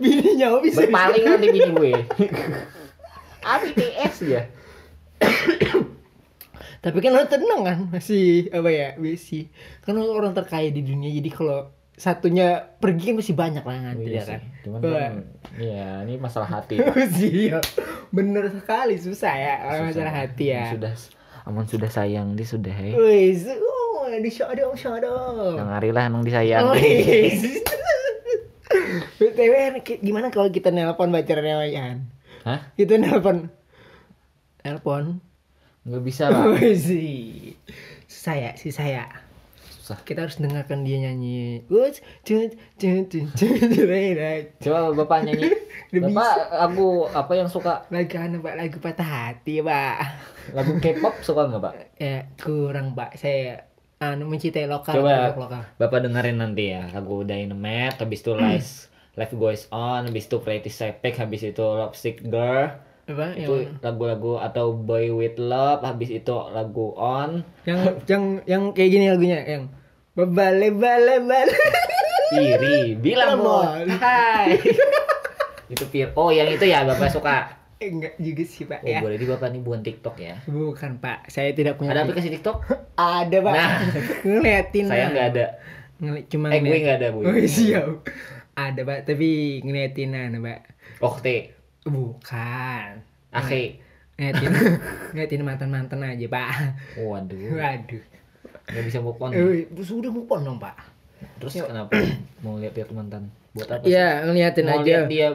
bininya 0.00 0.32
nyawa 0.34 0.58
bisa. 0.58 0.78
berpaling 0.82 1.24
nanti 1.24 1.46
bini 1.46 1.70
gue 1.70 1.92
ABTS 3.52 4.16
ya 4.24 4.42
Tapi 6.82 6.98
kan 6.98 7.10
lo 7.10 7.22
tenang 7.24 7.62
kan 7.62 7.78
masih 7.88 8.50
apa 8.50 8.66
ya 8.66 8.88
masih 8.96 9.46
kan 9.80 9.94
lo 9.94 10.10
orang 10.10 10.34
terkaya 10.34 10.66
di 10.68 10.82
dunia 10.82 11.08
jadi 11.12 11.30
kalau 11.30 11.58
satunya 11.92 12.46
pergi 12.74 13.04
kan 13.08 13.16
masih 13.16 13.34
banyak 13.34 13.62
lah 13.62 13.76
nanti 13.84 14.08
Iya 14.08 14.16
ya 14.16 14.22
kan. 14.26 14.40
sih. 14.40 14.50
Cuman 14.62 14.80
Wah. 14.82 14.90
kan, 14.98 15.14
ya 15.56 15.86
ini 16.02 16.14
masalah 16.16 16.48
hati. 16.50 16.82
Iya, 17.22 17.62
bener 18.08 18.50
sekali 18.50 18.96
susah 18.96 19.30
ya 19.32 19.54
Susah. 19.62 19.82
masalah 19.86 20.14
hati 20.16 20.44
ya. 20.50 20.64
Sudah, 20.68 20.92
aman 21.44 21.64
sudah 21.64 21.86
sayang 21.88 22.34
dia 22.34 22.44
sudah 22.44 22.74
ya. 22.74 22.92
Wih, 22.92 23.30
oh, 23.54 24.10
di 24.10 24.28
shadow 24.28 24.74
shadow. 24.74 25.54
Yang 25.54 25.70
hari 25.70 25.90
lah 25.90 26.02
emang 26.04 26.26
disayang. 26.26 26.66
Wih. 26.74 27.30
BTW 29.14 29.54
ki- 29.80 30.00
gimana 30.00 30.28
kalau 30.28 30.48
kita 30.48 30.68
nelpon 30.68 31.12
pacarnya 31.12 31.60
Wayan? 31.60 32.08
Hah? 32.42 32.72
Kita 32.74 32.96
nelpon 32.96 33.52
nelpon. 34.62 35.20
Nggak 35.82 36.02
bisa 36.06 36.24
lah. 36.30 36.54
Sih. 36.86 37.58
Saya, 38.06 38.54
si 38.54 38.70
saya. 38.70 39.10
Susah. 39.82 39.98
Kita 40.06 40.22
harus 40.22 40.38
dengarkan 40.38 40.86
dia 40.86 41.02
nyanyi. 41.10 41.66
Coba 44.62 44.94
bapak 44.94 45.26
nyanyi. 45.26 45.50
Bapak 45.92 46.56
lagu 46.56 47.04
apa 47.12 47.32
yang 47.36 47.52
suka? 47.52 47.84
Lagu 47.92 48.16
anu 48.16 48.40
pak, 48.40 48.54
lagu 48.56 48.78
patah 48.80 49.04
hati 49.04 49.60
pak. 49.60 49.96
Lagu 50.56 50.80
K-pop 50.80 51.20
suka 51.20 51.50
nggak 51.52 51.60
pak? 51.60 51.74
Ya 52.00 52.24
kurang 52.40 52.96
pak, 52.96 53.20
saya 53.20 53.68
anu 54.00 54.24
mencintai 54.24 54.64
lokal. 54.64 55.04
Coba. 55.04 55.36
lokal. 55.36 55.62
Bapak 55.76 56.08
dengerin 56.08 56.40
nanti 56.40 56.72
ya 56.72 56.88
lagu 56.96 57.26
Dynamite, 57.28 58.00
habis 58.00 58.24
itu 58.24 58.32
Life 58.40 58.88
Life 59.20 59.34
Goes 59.36 59.68
On, 59.68 60.08
habis 60.08 60.24
itu 60.24 60.40
Pretty 60.40 60.72
Sepik, 60.72 61.20
habis 61.20 61.44
itu 61.44 61.60
Lopstick 61.60 62.24
Girl, 62.24 62.72
Apa? 63.02 63.34
itu 63.34 63.52
lagu-lagu 63.78 64.38
atau 64.38 64.72
Boy 64.72 65.10
With 65.10 65.34
Love, 65.36 65.82
habis 65.82 66.08
itu 66.08 66.30
lagu 66.48 66.94
On, 66.94 67.42
yang 67.62 67.78
yang 68.06 68.22
yang 68.46 68.62
kayak 68.70 68.90
gini 68.90 69.06
lagunya 69.08 69.42
yang 69.42 69.62
bale 70.14 70.68
bale 70.70 71.16
bale. 71.20 71.54
Iri, 72.32 72.94
bilang 72.94 73.38
mau 73.38 73.66
hai. 73.66 74.56
itu 75.68 75.84
Pir. 75.86 76.14
Oh, 76.14 76.28
yang 76.28 76.46
itu 76.46 76.62
ya 76.62 76.84
Bapak 76.84 77.08
suka. 77.08 77.58
Eh, 77.76 77.90
Enggak 77.90 78.14
juga 78.16 78.42
sih 78.46 78.62
pak 78.62 78.78
Oh, 78.78 78.88
ya. 78.88 79.02
boleh 79.02 79.18
di 79.18 79.26
Bapak 79.26 79.50
nih 79.50 79.60
bukan 79.60 79.82
TikTok 79.82 80.16
ya. 80.16 80.38
Bukan 80.44 80.96
pak, 80.96 81.26
saya 81.26 81.50
tidak 81.50 81.76
punya. 81.76 81.92
Ada 81.92 82.06
aplikasi 82.06 82.30
TikTok? 82.30 82.62
Ada 83.18 83.36
pak. 83.42 83.52
Nah. 83.52 83.70
Ngeliatin. 84.30 84.84
Saya 84.86 85.10
nggak 85.10 85.26
ada. 85.34 85.46
Ngeli 85.98 86.20
cuma 86.26 86.46
Eh, 86.48 86.60
gue 86.60 86.78
nggak 86.78 86.96
ada, 86.98 87.08
Bu. 87.10 87.20
Oh, 87.20 87.34
siap. 87.42 88.06
Ada 88.54 88.80
pak, 88.82 88.98
tapi 89.04 89.58
ngeliatin 89.60 90.14
anu 90.14 90.38
pak. 90.40 90.60
Oh, 91.00 91.18
T. 91.18 91.50
Bukan. 91.84 92.88
Akhi. 93.30 93.78
Ngeliatin 94.14 94.50
ngeliatin 95.10 95.42
mantan 95.48 95.68
mantan 95.68 96.00
aja 96.00 96.26
pak. 96.26 96.48
Waduh. 96.96 97.38
Waduh. 97.52 98.02
Nggak 98.68 98.84
bisa 98.84 98.98
move 98.98 99.18
on. 99.18 99.30
Eh, 99.32 99.66
sudah 99.80 100.08
move 100.08 100.28
on 100.28 100.44
dong 100.44 100.58
pak. 100.58 100.76
Terus 101.38 101.58
kenapa 101.60 101.94
mau 102.40 102.56
lihat-lihat 102.56 102.90
mantan? 102.90 103.30
Buat 103.52 103.68
apa? 103.70 103.84
Iya 103.84 104.24
ngeliatin 104.24 104.64
Mau 104.64 104.78
aja. 104.78 104.86
lihat 104.86 105.06
dia 105.08 105.28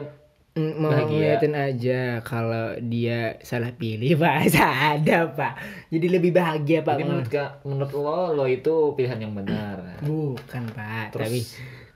Mm, 0.50 0.74
mau 0.74 0.90
bahagia. 0.90 1.06
ngeliatin 1.06 1.54
aja 1.54 2.00
kalau 2.20 2.64
dia 2.82 3.38
salah 3.40 3.70
pilih 3.70 4.18
pak 4.18 4.50
ada 4.90 5.30
pak 5.30 5.54
jadi 5.86 6.18
lebih 6.18 6.34
bahagia 6.34 6.82
pak 6.82 6.98
Jadi 6.98 7.06
menurut 7.06 7.28
Kak, 7.30 7.50
menurut 7.62 7.92
lo 7.94 8.34
lo 8.34 8.44
itu 8.44 8.74
pilihan 8.92 9.22
yang 9.22 9.38
benar. 9.38 10.02
bukan 10.02 10.62
pak 10.68 11.14
Terus- 11.14 11.22
tapi 11.22 11.40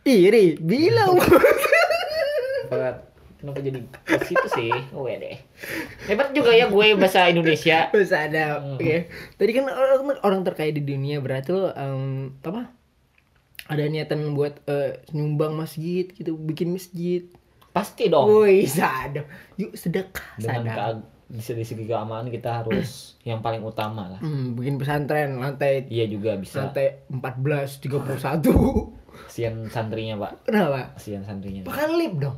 iri 0.07 0.55
bilang 0.57 1.19
kenapa 3.43 3.59
jadi 3.59 3.79
ke 3.83 4.23
situ 4.23 4.47
sih? 4.49 4.71
Oh 4.93 5.05
ya 5.05 5.19
deh. 5.19 5.35
Hebat 6.07 6.31
juga 6.31 6.51
ya 6.51 6.67
gue 6.67 6.87
bahasa 6.95 7.27
Indonesia. 7.27 7.91
Terus 7.91 8.11
ada 8.11 8.63
Hmm. 8.63 8.79
oke 8.79 8.97
tadi 9.35 9.51
kan 9.51 9.65
orang, 9.67 10.23
orang 10.23 10.41
terkaya 10.43 10.71
di 10.71 10.81
dunia 10.81 11.19
berarti 11.19 11.51
lo 11.51 11.69
em, 11.69 12.03
apa 12.39 12.71
ada 13.65 13.83
niatan 13.85 14.33
buat 14.33 14.63
eh, 14.65 15.03
nyumbang 15.11 15.53
masjid 15.53 16.07
gitu 16.07 16.35
bikin 16.35 16.71
masjid 16.71 17.27
Pasti 17.71 18.07
dong. 18.07 18.29
woi 18.29 18.63
sadar 18.65 19.25
yuk 19.55 19.73
sedekah 19.73 20.37
Dengan 20.37 20.63
sadar 20.63 20.77
keag- 20.77 21.09
di 21.27 21.41
dari 21.41 21.65
segi 21.65 21.85
keamanan 21.85 22.29
kita 22.29 22.61
harus 22.61 22.89
yang 23.25 23.41
paling 23.41 23.61
utama 23.61 24.05
lah. 24.07 24.21
hmm, 24.21 24.53
bikin 24.55 24.77
pesantren 24.77 25.37
lantai 25.37 25.89
Iya 25.89 26.05
juga 26.07 26.37
bisa. 26.37 26.61
lantai 26.63 27.09
14 27.09 27.81
31 27.81 29.01
Kasihan 29.25 29.57
santrinya 29.67 30.17
pak. 30.19 30.45
kenapa 30.45 30.93
Kasihan 30.93 31.23
santrinya. 31.23 31.65
pakai 31.65 31.89
lip 31.91 32.15
dong 32.19 32.37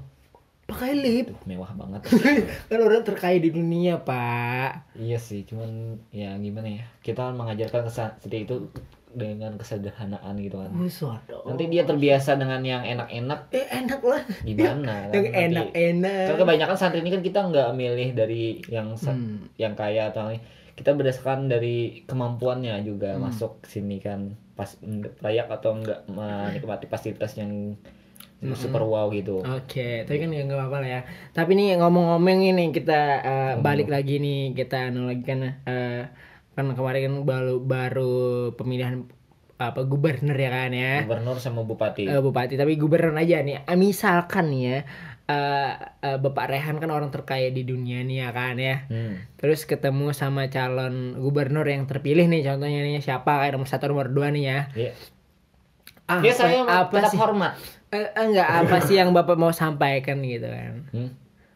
pakai 0.65 0.93
lip 0.93 1.27
mewah 1.45 1.71
banget. 1.71 2.01
kan 2.69 2.79
orang 2.79 3.03
terkaya 3.03 3.37
di 3.37 3.49
dunia 3.49 3.99
pak 3.99 4.95
iya 4.95 5.17
sih, 5.17 5.45
cuman 5.45 5.71
ya 6.11 6.35
gimana 6.35 6.69
ya? 6.73 6.85
Kita 7.01 7.31
mengajarkan 7.31 7.85
kesa- 7.85 8.17
seperti 8.17 8.39
itu 8.43 8.55
dengan 9.11 9.55
kesederhanaan 9.55 10.35
gitu 10.37 10.59
kan. 10.59 10.75
Nanti 11.47 11.65
dia 11.69 11.85
terbiasa 11.85 12.35
dengan 12.35 12.59
yang 12.61 12.83
enak-enak 12.83 13.41
eh 13.51 13.67
enak 13.73 14.01
lah 14.01 14.23
gimana? 14.43 14.93
yang 15.15 15.23
kan? 15.23 15.31
Enak-enak 15.55 16.27
Kan 16.27 16.37
kebanyakan 16.37 16.77
santri 16.77 16.99
ini 16.99 17.11
kan 17.11 17.23
kita 17.23 17.41
nggak 17.45 17.69
milih 17.73 18.09
dari 18.13 18.43
yang 18.67 18.97
Hmm. 18.97 19.47
yang 19.55 19.73
kaya 19.73 20.11
atau 20.11 20.29
yang- 20.29 20.43
kita 20.75 20.91
berdasarkan 20.91 21.47
dari 21.47 22.03
kemampuannya 22.03 22.83
juga 22.83 23.15
Hmm. 23.15 23.29
masuk 23.29 23.63
sini 23.65 24.01
kan 24.01 24.35
pas 24.55 24.75
layak 25.21 25.47
atau 25.49 25.77
enggak 25.77 26.03
menikmati 26.09 26.87
fasilitas 26.87 27.35
yang 27.35 27.79
Hmm. 28.45 28.53
super 28.53 28.85
wow 28.85 29.09
gitu. 29.09 29.41
Oke, 29.41 30.05
tapi 30.05 30.21
kan 30.21 30.29
ya 30.29 30.45
nggak 30.45 30.61
apa-apa 30.61 30.77
lah 30.85 30.91
ya. 30.91 31.01
Tapi 31.33 31.57
nih 31.57 31.81
ngomong-ngomong 31.81 32.45
ini 32.45 32.65
kita 32.71 33.01
eh, 33.25 33.53
balik 33.57 33.89
lagi 33.89 34.21
nih 34.21 34.53
kita 34.53 34.93
anu 34.93 35.09
lagi 35.09 35.25
kan 35.25 35.41
eh, 35.65 36.03
kan 36.53 36.67
kemarin 36.77 37.03
kan 37.09 37.15
baru 37.25 37.57
baru 37.59 38.15
pemilihan 38.53 39.09
apa 39.57 39.81
gubernur 39.89 40.37
ya 40.37 40.51
kan 40.53 40.71
ya. 40.77 41.09
Gubernur 41.09 41.41
sama 41.41 41.65
bupati. 41.65 42.05
Eh, 42.05 42.21
bupati 42.21 42.61
tapi 42.61 42.77
gubernur 42.77 43.17
aja 43.17 43.41
nih. 43.41 43.65
Ah, 43.65 43.81
Misalkan 43.81 44.53
nih 44.53 44.61
ya 44.61 44.79
eh, 45.25 45.71
eh, 46.05 46.19
Bapak 46.21 46.53
Rehan 46.53 46.77
kan 46.77 46.93
orang 46.93 47.09
terkaya 47.09 47.49
di 47.49 47.65
dunia 47.65 48.05
nih 48.05 48.29
ya 48.29 48.31
kan 48.37 48.61
ya. 48.61 48.85
Hmm. 48.93 49.25
Terus 49.41 49.65
ketemu 49.65 50.13
sama 50.13 50.53
calon 50.53 51.17
gubernur 51.17 51.65
yang 51.65 51.89
terpilih 51.89 52.29
nih 52.29 52.45
contohnya 52.45 52.85
nih 52.85 53.01
siapa 53.01 53.41
kayak 53.41 53.57
nomor 53.57 53.69
satu 53.73 53.89
nomor 53.89 54.13
dua 54.13 54.29
nih 54.29 54.45
ya. 54.45 54.61
Iya. 54.77 54.93
Ah, 56.05 56.21
Ya 56.21 56.37
saya 56.37 56.61
apa 56.69 56.93
tetap 56.93 57.17
sih? 57.17 57.17
hormat. 57.17 57.57
Eh, 57.95 58.11
enggak 58.13 58.49
apa 58.61 58.77
sih 58.81 58.95
yang 58.95 59.11
Bapak 59.11 59.35
mau 59.35 59.51
sampaikan 59.51 60.19
gitu 60.21 60.47
kan? 60.47 60.75
Hmm? 60.91 61.11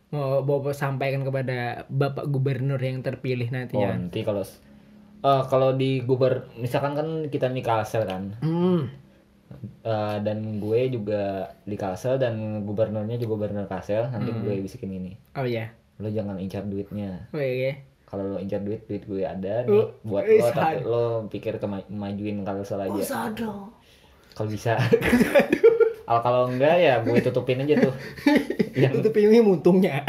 mau 0.08 0.40
bapak 0.40 0.72
sampaikan 0.72 1.20
kepada 1.20 1.84
bapak 1.86 2.24
gubernur 2.26 2.80
yang 2.80 3.04
terpilih 3.04 3.44
Oh, 3.46 3.54
nantinya 3.54 3.92
nanti 3.92 4.22
kalau 4.22 4.40
eh, 5.20 5.42
kalau 5.44 5.74
di 5.74 6.00
guber 6.00 6.48
misalkan 6.56 6.94
kan 6.94 7.08
kita 7.26 7.46
nih 7.46 7.60
Kalsel 7.60 8.02
kan. 8.02 8.32
hmm. 8.40 8.80
Eh, 9.82 10.16
dan 10.18 10.38
gue 10.58 10.80
juga 10.90 11.22
di 11.60 11.74
Kalsel 11.74 12.16
dan 12.16 12.34
gubernurnya 12.62 13.16
juga 13.16 13.36
gubernur 13.36 13.66
Kalsel. 13.66 14.08
Nanti 14.08 14.30
Hmm. 14.30 14.40
gue 14.42 14.60
bisikin 14.60 14.92
ini. 14.92 15.12
oh 15.34 15.44
ya 15.44 15.68
Lo 15.96 16.08
jangan 16.08 16.38
incar 16.38 16.62
duitnya. 16.62 17.28
oh 17.28 17.42
iya 17.42 17.76
kalau 18.04 18.24
lo 18.24 18.38
incar 18.38 18.64
duit 18.64 18.80
duit 18.84 19.04
gue 19.04 19.20
ada 19.20 19.60
nih 19.62 19.76
Oh, 19.76 19.92
buat 20.02 20.24
eh, 20.24 20.40
lo 20.40 20.48
tapi 20.48 20.56
sad. 20.56 20.76
lo 20.82 21.02
pikir 21.26 21.58
kema- 21.58 21.84
majuin 21.90 22.40
kalau 22.40 22.64
salah 22.64 22.88
aja 22.88 23.04
sado 23.04 23.68
kalau 24.32 24.48
bisa 24.48 24.80
kalau 26.08 26.20
kalau 26.24 26.40
enggak 26.48 26.80
ya 26.80 27.04
gue 27.04 27.20
tutupin 27.20 27.60
aja 27.60 27.76
tuh. 27.78 27.92
Yang 28.82 29.04
itu 29.04 29.08
pilih 29.12 29.44
untungnya 29.44 30.00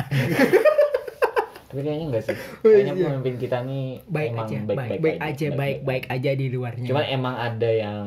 tapi 1.70 1.86
kayaknya 1.86 2.06
enggak 2.10 2.24
sih. 2.26 2.38
Oh, 2.66 2.66
kayaknya 2.66 2.94
iya. 2.98 3.06
pemimpin 3.06 3.36
kita 3.38 3.58
nih 3.62 3.86
baik 4.10 4.30
emang 4.34 4.48
aja 4.50 4.58
baik 4.58 4.66
baik 4.66 4.90
baik, 4.90 5.00
baik 5.06 5.20
aja 5.22 5.48
baik 5.54 5.78
baik 5.86 6.06
aja. 6.10 6.30
di 6.34 6.48
luarnya. 6.50 6.88
Cuman 6.90 7.06
emang 7.06 7.36
ada 7.38 7.70
yang 7.70 8.06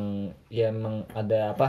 ya 0.50 0.74
emang 0.74 1.06
ada 1.14 1.54
apa 1.54 1.68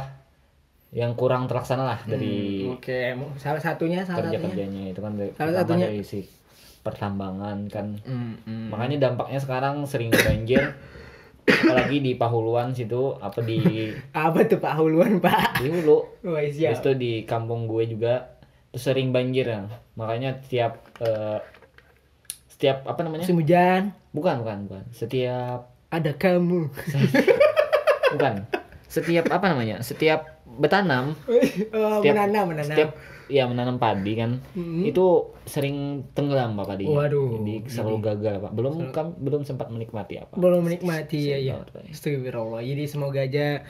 yang 0.90 1.14
kurang 1.14 1.46
terlaksana 1.46 1.86
lah 1.86 2.00
dari 2.10 2.66
Hmm, 2.66 2.82
oke. 2.82 2.98
Salah 3.38 3.62
satunya 3.62 4.02
salah 4.02 4.26
kerja 4.26 4.42
satunya. 4.42 4.46
kerjanya 4.50 4.84
itu 4.90 5.00
kan 5.06 5.14
dari, 5.14 5.30
Salah 5.38 5.54
satunya- 5.54 5.90
dari 5.90 6.02
si 6.02 6.26
pertambangan 6.82 7.58
kan. 7.70 7.88
Hmm, 8.02 8.42
hmm. 8.42 8.74
makanya 8.74 8.98
dampaknya 9.10 9.38
sekarang 9.38 9.86
sering 9.86 10.10
banjir 10.10 10.74
apalagi 11.44 12.00
di 12.00 12.16
Pahuluan 12.16 12.72
situ 12.72 13.16
apa 13.20 13.44
di 13.44 13.60
apa 14.16 14.48
tuh 14.48 14.60
pak 14.60 14.74
huluan 14.80 15.20
pak 15.20 15.60
di 15.60 15.68
hulu 15.68 16.24
Wah, 16.24 16.40
Terus 16.40 16.56
siap 16.56 16.80
itu 16.80 16.92
di 16.96 17.14
kampung 17.28 17.68
gue 17.68 17.84
juga 17.86 18.40
tuh 18.74 18.82
sering 18.82 19.14
banjir 19.14 19.46
ya. 19.46 19.70
Makanya 19.94 20.42
setiap 20.42 20.82
eh, 21.04 21.40
setiap 22.50 22.88
apa 22.88 23.00
namanya? 23.06 23.28
musim 23.28 23.38
hujan 23.38 23.94
Bukan, 24.14 24.42
bukan, 24.46 24.58
bukan. 24.70 24.84
Setiap 24.94 25.70
ada 25.94 26.12
kamu 26.18 26.74
bukan. 28.18 28.36
setiap 28.90 29.26
apa 29.30 29.46
namanya 29.54 29.82
setiap 29.82 30.33
bertanam 30.56 31.18
Setiap- 31.26 32.04
menanam, 32.04 32.46
menanam. 32.50 32.68
setiap 32.70 32.92
ya 33.26 33.48
menanam 33.48 33.80
padi 33.80 34.14
kan 34.14 34.36
Mhm. 34.52 34.84
itu 34.84 35.06
sering 35.44 36.04
tenggelam 36.12 36.54
pak 36.54 36.68
padinya 36.70 37.02
Waduh, 37.02 37.40
jadi 37.40 37.56
selalu 37.66 37.98
gagal 38.04 38.36
pak 38.38 38.52
belum 38.52 38.74
kan 38.92 39.16
belum 39.16 39.42
sempat 39.42 39.68
menikmati 39.68 40.20
apa 40.20 40.36
belum 40.36 40.62
menikmati 40.62 41.32
ya 41.32 41.38
ya. 41.40 41.56
Astagfirullah. 41.88 42.60
Jadi 42.62 42.84
semoga 42.84 43.20
aja 43.20 43.64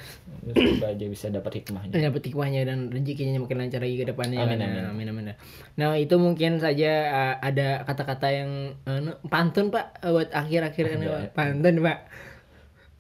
semoga 0.44 0.88
aja 0.90 1.06
bisa 1.06 1.30
dapat 1.30 1.62
hikmahnya 1.62 1.94
dapat 1.94 2.22
hikmahnya 2.24 2.62
dan 2.64 2.90
rezekinya 2.90 3.40
makin 3.40 3.58
lancar 3.60 3.80
lagi 3.80 3.96
ke 3.96 4.06
depannya. 4.06 4.42
Amin, 4.42 4.58
Nah, 4.58 4.68
amin. 4.90 5.06
amin, 5.06 5.08
amin. 5.08 5.26
Nah, 5.74 5.96
itu 5.96 6.16
mungkin 6.16 6.58
saja 6.58 6.92
uh, 7.08 7.36
ada 7.40 7.82
kata-kata 7.84 8.28
yang 8.30 8.52
uh, 8.84 9.00
pantun, 9.26 9.70
Pak, 9.70 10.02
uh, 10.02 10.12
buat 10.12 10.30
akhir-akhir. 10.30 10.86
Pak. 10.94 11.34
Pantun, 11.34 11.78
Pak. 11.80 11.98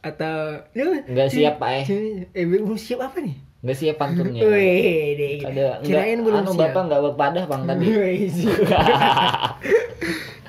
Atau 0.01 0.65
Nggak 0.73 1.29
siap, 1.29 1.55
Pak, 1.57 1.71
eh. 1.81 1.85
Eh, 2.31 2.45
belum 2.45 2.75
siap 2.75 2.99
apa 3.03 3.19
nih? 3.19 3.35
Nggak 3.63 3.77
siap 3.79 3.95
pantunnya 3.95 4.43
Wih, 4.43 5.15
deh. 5.15 5.39
ada 5.41 5.79
Kirain 5.79 6.13
enggak, 6.13 6.25
belum 6.25 6.39
anu 6.41 6.51
siap. 6.51 6.61
bapak 6.67 6.81
nggak 6.83 7.01
berpadah 7.01 7.43
bang 7.47 7.61
tadi 7.63 7.85
Wih. 7.87 8.19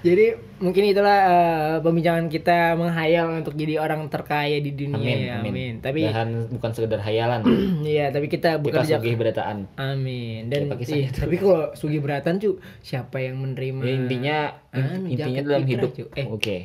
Jadi 0.04 0.36
mungkin 0.60 0.84
itulah 0.84 1.18
uh, 1.24 1.76
pembincangan 1.80 2.28
kita 2.28 2.76
menghayal 2.76 3.40
untuk 3.40 3.56
jadi 3.56 3.80
orang 3.80 4.12
terkaya 4.12 4.60
di 4.60 4.76
dunia 4.76 5.00
amin 5.00 5.16
ya. 5.18 5.34
amin, 5.40 5.48
Amin. 5.48 5.72
Tapi 5.80 6.00
Dan 6.04 6.28
bukan 6.52 6.70
sekedar 6.76 7.00
hayalan 7.00 7.40
iya, 7.88 8.12
tapi 8.12 8.28
kita 8.28 8.60
kita 8.60 8.60
bekerja 8.60 9.00
sugih 9.00 9.16
berataan 9.16 9.64
Amin. 9.80 10.52
Dan 10.52 10.68
Ya, 10.68 10.84
saya 10.84 11.08
tapi 11.08 11.40
kalau 11.40 11.72
sugi 11.72 12.04
beratan 12.04 12.36
cu, 12.36 12.60
siapa 12.84 13.16
yang 13.18 13.40
menerima? 13.40 13.80
Ya, 13.80 13.92
intinya 13.96 14.36
Anu, 14.76 15.08
intinya 15.08 15.40
dalam 15.40 15.64
hidup 15.64 15.90
cu. 15.96 16.04
Eh, 16.12 16.28
oke 16.28 16.56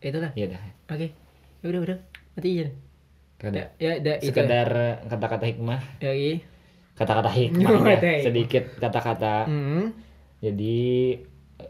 itulah. 0.00 0.32
ya 0.32 0.48
dah 0.48 0.60
Oke. 0.88 1.12
Ya 1.60 1.66
udah 1.68 1.80
udah. 1.82 1.98
Mati 2.32 2.48
aja. 2.54 2.68
Kada. 3.44 3.62
Ya, 3.76 3.92
itu. 3.96 4.10
sekedar 4.24 4.68
kata-kata 5.04 5.44
hikmah 5.44 5.80
Ya, 5.98 6.10
iya. 6.10 6.40
kata-kata 6.92 7.28
hikmah 7.28 7.70
ya. 7.92 8.22
sedikit 8.22 8.64
kata-kata 8.76 9.44
Hmm. 9.44 9.92
jadi 10.38 10.78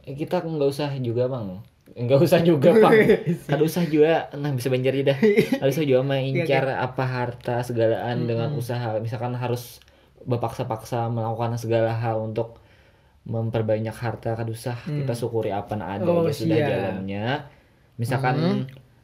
eh, 0.00 0.14
kita 0.14 0.40
nggak 0.40 0.68
usah 0.68 0.90
juga 0.98 1.26
bang 1.26 1.58
nggak 1.96 2.20
usah 2.20 2.40
juga 2.40 2.70
bang 2.72 2.94
kada 3.48 3.62
usah 3.62 3.84
juga 3.84 4.26
nah 4.32 4.50
bisa 4.50 4.66
banjar 4.66 4.92
dah 5.02 5.18
kada 5.54 5.70
usah 5.70 5.82
juga 5.82 6.02
mengincar 6.02 6.64
Iya, 6.66 6.82
apa 6.82 7.04
harta 7.04 7.60
segalaan 7.60 8.24
dengan 8.24 8.52
usaha 8.52 8.96
misalkan 8.98 9.32
harus 9.32 9.78
berpaksa-paksa 10.20 11.06
melakukan 11.06 11.54
segala 11.54 11.92
hal 11.92 12.20
untuk 12.22 12.58
memperbanyak 13.22 13.92
harta 13.92 14.34
kada 14.34 14.50
usah 14.50 14.76
kita 14.82 15.12
syukuri 15.12 15.48
apa 15.48 15.72
yang 15.72 15.82
ada 15.82 16.02
Hmm. 16.02 16.12
Oh, 16.14 16.24
ya 16.24 16.34
sudah. 16.34 16.56
Hmm. 16.56 16.68
jalannya 16.68 17.26
misalkan 17.94 18.36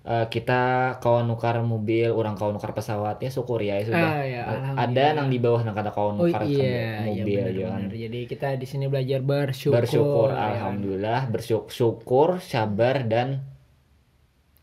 eh, 0.03 0.27
kita 0.27 0.61
kawan 0.99 1.25
nukar 1.25 1.61
mobil 1.63 2.09
orang 2.11 2.35
kawan 2.35 2.55
nukar 2.55 2.73
pesawat 2.73 3.21
ya 3.21 3.29
syukuri 3.29 3.69
ya, 3.69 3.77
ya 3.77 3.85
sudah 3.85 4.11
Ah, 4.11 4.23
ya, 4.25 4.41
ada 4.43 4.57
alhamdulillah. 4.73 5.11
nang 5.13 5.29
di 5.29 5.39
bawah 5.39 5.61
nang 5.61 5.75
kata 5.75 5.91
kawan 5.91 6.15
Oh 6.17 6.25
nukar 6.25 6.43
iya, 6.43 7.05
iya 7.07 7.23
mobil 7.23 7.39
benar, 7.39 7.53
ya 7.53 7.67
kan 7.69 7.83
benar. 7.83 7.93
Jadi 7.95 8.19
kita 8.27 8.47
di 8.55 8.67
sini 8.67 8.85
belajar 8.87 9.21
bersyukur. 9.21 9.77
bersyukur 9.77 10.29
ya 10.31 10.35
kan? 10.35 10.49
alhamdulillah 10.51 11.21
bersyukur 11.29 12.29
sabar 12.43 12.97
dan 13.05 13.29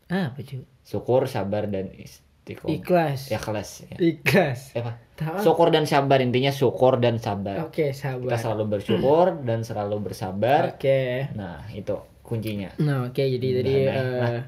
Ah, 0.08 0.32
apa 0.32 0.40
cu? 0.40 0.64
syukur 0.82 1.28
sabar 1.28 1.68
dan 1.68 1.92
istiqomah 1.92 2.72
Ikhlas. 2.72 3.28
ikhlas 3.28 3.70
ya. 3.84 3.96
Ikhlas. 4.00 4.72
Eh, 4.72 4.80
apa 4.80 4.96
Tahu. 5.14 5.36
syukur 5.44 5.68
dan 5.68 5.84
sabar 5.84 6.18
intinya 6.18 6.48
syukur 6.50 6.96
dan 6.96 7.18
sabar 7.18 7.60
Oke, 7.62 7.92
sabar. 7.92 8.24
kita 8.24 8.38
selalu 8.40 8.64
bersyukur 8.72 9.26
dan 9.48 9.60
selalu 9.62 9.96
bersabar 10.02 10.72
Oke. 10.72 11.28
nah 11.34 11.60
itu 11.70 11.92
kuncinya 12.22 12.72
Nah, 12.78 13.06
oke 13.06 13.20
jadi 13.20 13.48
tadi 13.54 13.72
Nah, 13.84 13.92
nah, 13.92 14.42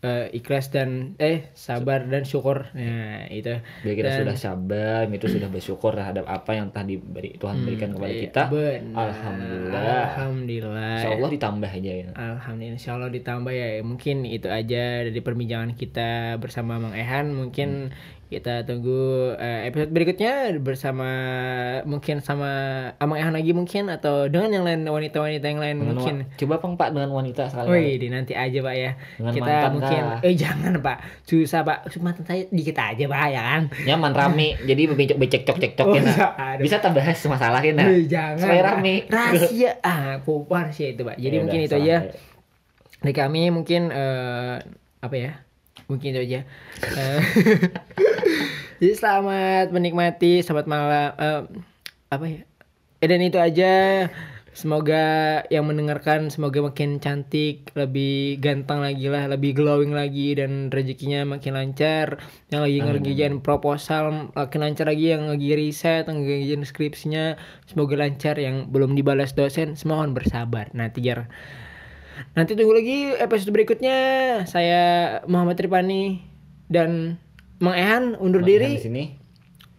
eh, 0.00 0.08
eh, 0.26 0.26
ikhlas 0.32 0.68
dan 0.68 1.12
eh 1.16 1.52
sabar 1.52 2.04
dan 2.04 2.24
syukur. 2.24 2.72
Nah, 2.72 3.28
itu. 3.28 3.60
Bila 3.80 3.92
kita 3.94 4.08
Dan- 4.08 4.18
sudah 4.24 4.36
sabar 4.36 5.04
itu 5.06 5.26
sudah 5.26 5.46
bersyukur 5.46 5.92
terhadap 5.92 6.24
apa 6.24 6.50
yang 6.52 6.68
telah 6.68 6.86
diberi 6.86 7.36
Tuhan 7.36 7.62
berikan 7.62 7.92
kepada 7.92 8.08
Iya, 8.10 8.22
kita 8.24 8.42
benar. 8.48 8.96
alhamdulillah 9.06 10.02
Alhamdulillah. 10.10 10.94
Insya 10.96 11.10
Allah 11.12 11.30
ditambah 11.30 11.70
aja 11.70 11.90
ya 11.92 12.04
Alhamdulillah 12.12 12.76
Insya 12.76 12.90
Allah 12.94 13.10
ditambah 13.10 13.52
ya 13.52 13.68
Mungkin 13.80 14.16
itu 14.24 14.48
aja 14.48 14.82
dari 15.02 15.20
perbincangan 15.20 15.72
kita 15.74 16.10
bersama 16.36 16.76
Mang 16.76 16.92
Ehan 16.92 17.32
Mungkin 17.32 17.92
kita 18.30 18.62
tunggu 18.62 18.94
eh, 19.34 19.66
episode 19.66 19.90
berikutnya 19.90 20.32
bersama 20.56 21.10
Mungkin 21.82 22.22
sama 22.22 22.46
Mang 22.96 23.18
Ehan 23.18 23.30
lagi 23.30 23.50
mungkin 23.50 23.86
Atau 23.86 24.26
dengan 24.26 24.50
yang 24.52 24.62
lain 24.62 24.80
wanita-wanita 24.84 25.42
yang 25.42 25.58
lain 25.58 25.76
Dengan 25.76 25.88
mungkin 25.90 26.14
wa- 26.22 26.38
coba 26.38 26.54
bang 26.56 26.74
pak 26.76 26.88
dengan 26.92 27.10
wanita 27.10 27.42
sekali 27.44 27.66
Wih, 27.68 27.94
di 27.96 28.06
nanti 28.06 28.32
aja 28.32 28.58
pak 28.60 28.74
ya. 28.76 28.90
Dengan 29.16 29.32
kita 29.32 29.50
mantan 29.50 29.70
mungkin, 29.74 30.00
kah? 30.00 30.18
eh 30.22 30.34
jangan 30.34 30.72
pak, 30.78 30.96
susah 31.22 31.60
pak. 31.60 31.78
Mantan 31.98 32.24
saya 32.24 32.42
dikit 32.48 32.76
aja 32.76 33.04
pak 33.04 33.20
ya 33.28 33.42
kan. 33.42 33.62
nyaman 33.82 34.12
rame 34.12 34.48
jadi 34.68 34.82
becek 34.88 35.18
becek 35.18 35.42
cok 35.42 35.58
cek 35.58 35.72
cok 35.74 35.86
Oh, 35.86 35.94
ya 35.96 36.02
aduh. 36.32 36.62
bisa 36.62 36.78
tak 36.78 36.94
bahas 36.94 37.18
masalah 37.26 37.58
ya 37.58 37.72
nah. 37.74 37.90
Jangan. 37.90 38.38
supaya 38.38 38.62
rame 38.64 38.94
Rahasia, 39.06 39.70
ah, 39.82 40.00
aku 40.16 40.46
rahasia 40.46 40.86
itu 40.88 41.02
pak. 41.02 41.18
Jadi 41.18 41.34
Ya 41.34 41.40
mungkin 41.42 41.58
udah, 41.58 41.66
itu 41.66 41.74
salah 41.74 41.82
aja. 41.84 41.96
saya. 42.06 43.00
Dari 43.00 43.14
kami 43.16 43.42
mungkin 43.48 43.82
eh, 43.90 44.54
apa 45.00 45.16
ya? 45.16 45.32
Mungkin 45.90 46.14
itu 46.14 46.20
aja. 46.22 46.40
Eh, 46.86 47.20
Jadi 48.80 48.94
selamat 48.94 49.74
menikmati, 49.74 50.40
selamat 50.46 50.66
malam. 50.70 51.10
eh, 51.18 51.42
apa 52.14 52.24
ya? 52.30 52.40
Eh, 53.02 53.08
dan 53.10 53.20
itu 53.26 53.36
aja. 53.42 54.06
Semoga 54.50 55.40
yang 55.46 55.70
mendengarkan 55.70 56.26
semoga 56.26 56.58
makin 56.58 56.98
cantik, 56.98 57.70
lebih 57.78 58.42
ganteng 58.42 58.82
lagi 58.82 59.06
lah, 59.06 59.30
lebih 59.30 59.54
glowing 59.54 59.94
lagi 59.94 60.34
dan 60.34 60.74
rezekinya 60.74 61.22
makin 61.22 61.54
lancar. 61.54 62.18
Yang 62.50 62.60
lagi 62.66 62.78
ngerjain 62.82 63.36
proposal 63.46 64.34
makin 64.34 64.60
lancar 64.66 64.90
lagi, 64.90 65.14
yang 65.14 65.30
lagi 65.30 65.54
riset, 65.54 66.10
yang 66.10 66.26
ngerjain 66.26 66.66
skripsinya 66.66 67.24
semoga 67.70 67.94
lancar. 67.94 68.42
Yang 68.42 68.66
belum 68.74 68.98
dibalas 68.98 69.38
dosen, 69.38 69.78
semohon 69.78 70.18
bersabar. 70.18 70.66
Nanti 70.74 70.98
jar 70.98 71.30
Nanti 72.36 72.56
tunggu 72.56 72.74
lagi 72.76 73.14
episode 73.16 73.50
berikutnya. 73.52 73.98
Saya 74.46 74.82
Muhammad 75.26 75.56
Tripani 75.56 76.20
dan 76.70 77.20
Mang 77.60 77.76
Ehan 77.76 78.16
undur 78.16 78.40
Mang 78.40 78.48
Ehan 78.48 78.60
diri. 78.64 78.70
di 78.76 78.84
sini 78.84 79.04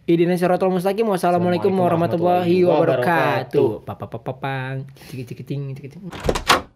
Idina 0.09 0.35
Siratul 0.35 0.73
Mustaqim. 0.73 1.07
Wassalamualaikum 1.07 1.71
Assalamualaikum 1.71 1.73
warahmatullahi 1.77 2.57
wabarakatuh. 2.67 3.85
Papa 3.87 4.05
papa 4.11 4.33
pang. 4.37 4.75
Cik 5.07 5.29
cik. 5.37 6.69